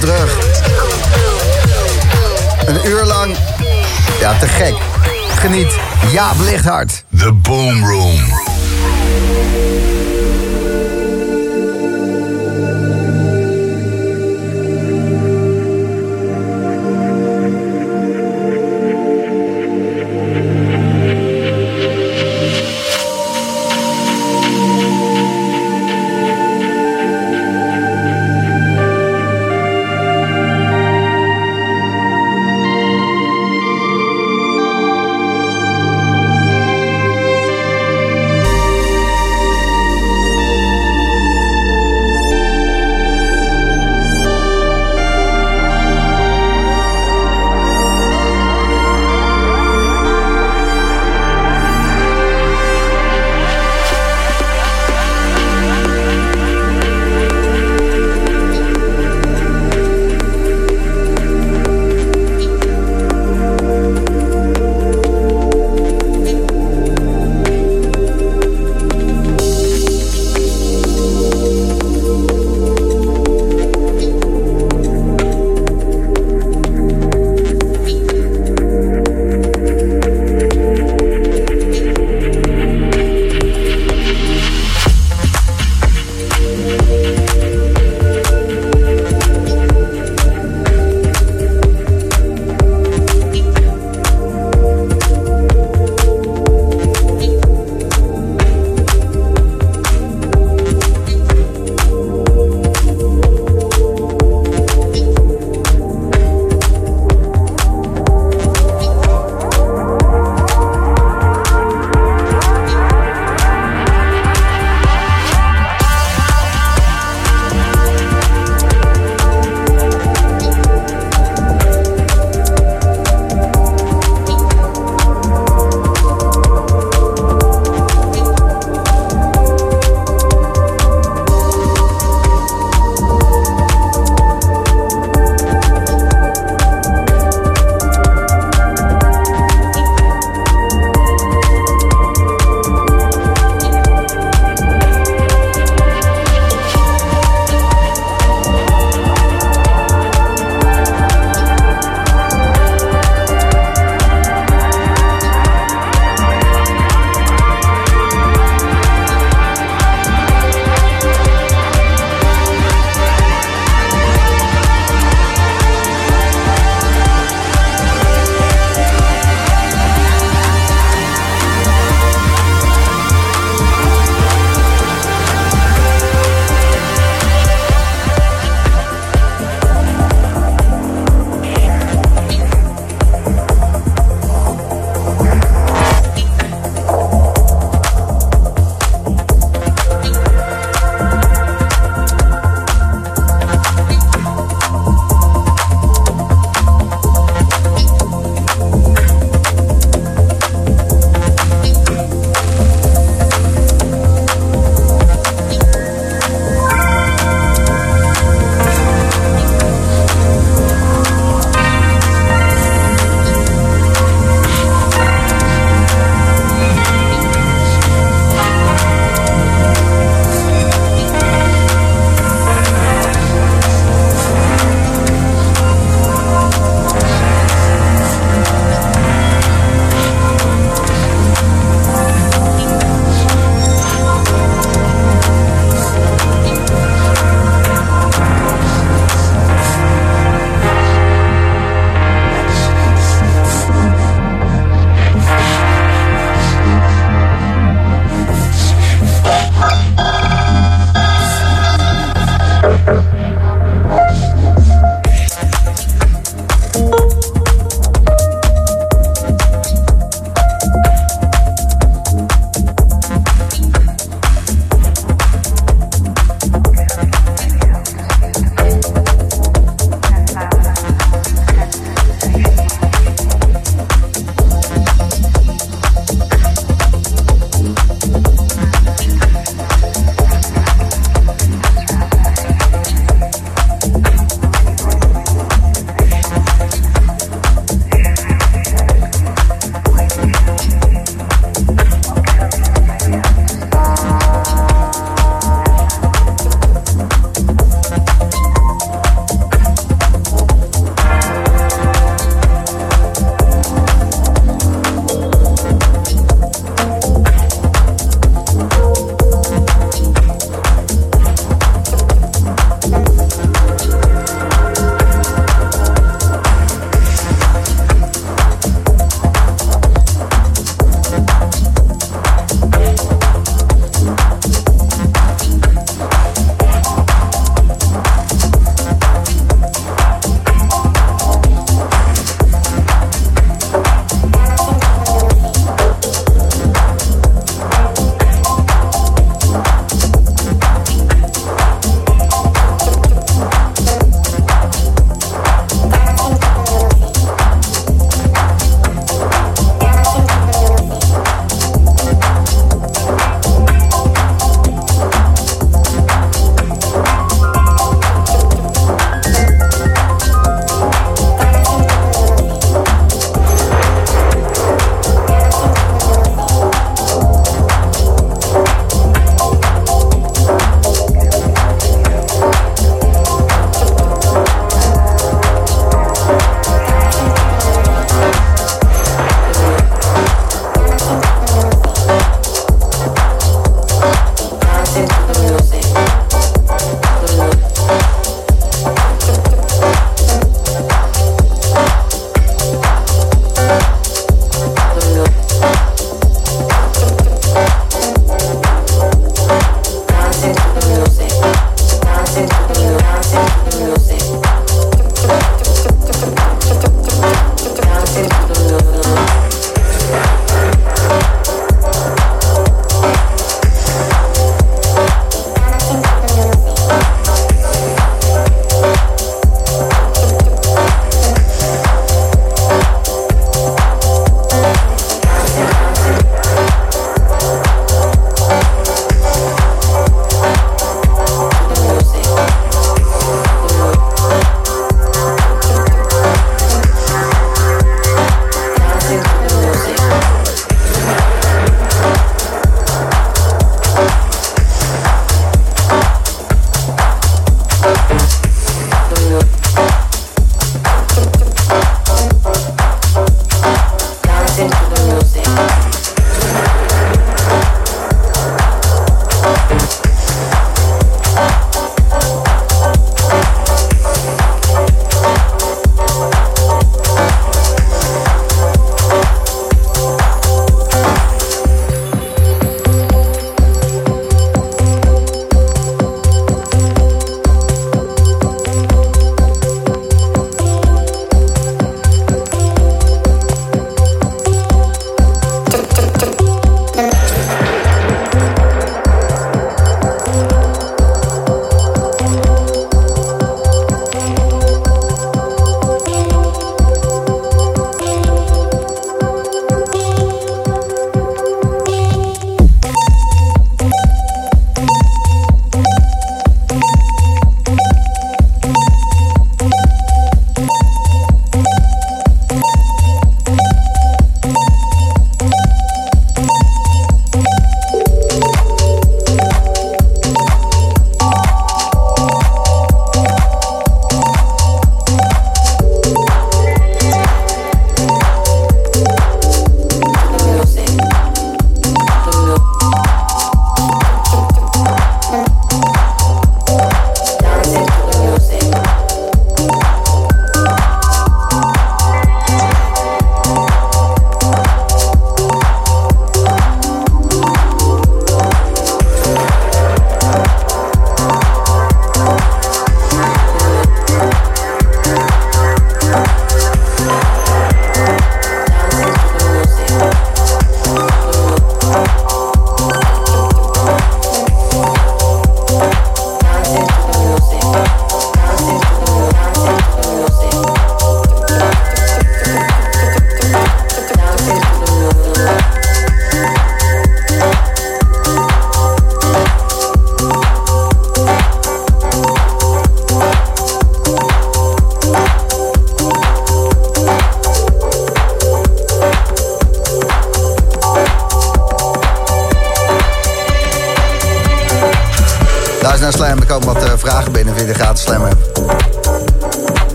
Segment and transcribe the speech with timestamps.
[0.00, 0.38] Terug.
[2.66, 3.36] Een uur lang.
[4.20, 4.74] Ja, te gek.
[5.38, 5.78] Geniet.
[6.12, 7.04] Jaap Lichthart.
[7.16, 8.18] The Boom Room.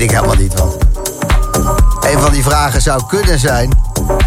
[0.00, 0.76] Weet ik helemaal niet, want...
[2.00, 3.80] Een van die vragen zou kunnen zijn...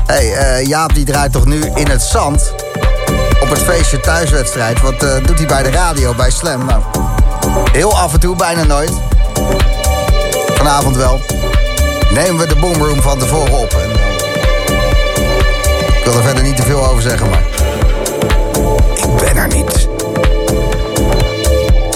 [0.05, 2.53] Hey, uh, Jaap die draait toch nu in het zand...
[3.41, 4.81] op het feestje thuiswedstrijd.
[4.81, 6.65] Wat uh, doet hij bij de radio, bij Slam?
[6.65, 6.81] Nou,
[7.71, 8.91] heel af en toe, bijna nooit.
[10.53, 11.19] Vanavond wel.
[12.11, 13.71] Nemen we de boomroom van tevoren op.
[13.71, 13.89] En,
[15.97, 17.43] ik wil er verder niet te veel over zeggen, maar...
[18.95, 19.87] Ik ben er niet.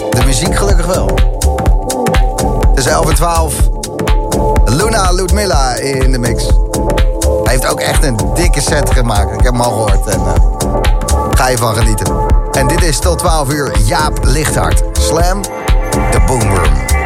[0.10, 1.37] De muziek gelukkig wel.
[2.77, 3.53] Is 11 en 12.
[4.65, 6.46] Luna Ludmilla in de mix.
[7.43, 9.34] Hij heeft ook echt een dikke set gemaakt.
[9.34, 10.07] Ik heb hem al gehoord.
[10.07, 10.34] En, uh,
[11.31, 12.25] ga je van genieten.
[12.51, 14.84] En dit is tot 12 uur Jaap Lichthart.
[15.00, 15.41] Slam,
[16.12, 16.97] de Boomroom.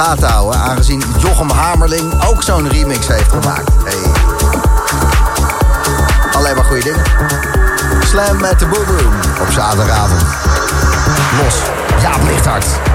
[0.00, 0.60] gaten houden...
[0.60, 3.70] aangezien Jochem Hamerling ook zo'n remix heeft gemaakt.
[3.84, 4.12] Hey.
[6.32, 7.04] Alleen maar goede dingen.
[8.06, 10.22] Slam met de Boom Boom op zaterdagavond.
[11.42, 11.54] Los.
[12.02, 12.89] Jaap Lichthart.